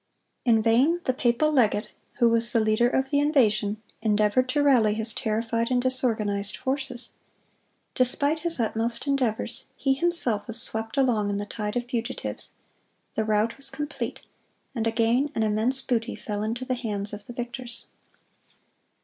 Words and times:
In 0.45 0.63
vain 0.63 0.99
the 1.03 1.13
papal 1.13 1.51
legate, 1.51 1.91
who 2.13 2.27
was 2.27 2.53
the 2.53 2.59
leader 2.59 2.89
of 2.89 3.11
the 3.11 3.19
invasion, 3.19 3.83
endeavored 4.01 4.49
to 4.49 4.63
rally 4.63 4.95
his 4.95 5.13
terrified 5.13 5.69
and 5.69 5.79
disorganized 5.79 6.57
forces. 6.57 7.11
Despite 7.93 8.39
his 8.39 8.59
utmost 8.59 9.05
endeavors, 9.05 9.65
he 9.77 9.93
himself 9.93 10.47
was 10.47 10.59
swept 10.59 10.97
along 10.97 11.29
in 11.29 11.37
the 11.37 11.45
tide 11.45 11.77
of 11.77 11.85
fugitives. 11.85 12.49
The 13.13 13.25
rout 13.25 13.57
was 13.57 13.69
complete, 13.69 14.21
and 14.73 14.87
again 14.87 15.29
an 15.35 15.43
immense 15.43 15.81
booty 15.81 16.15
fell 16.15 16.41
into 16.41 16.65
the 16.65 16.73
hands 16.73 17.13
of 17.13 17.27
the 17.27 17.33
victors. 17.33 17.85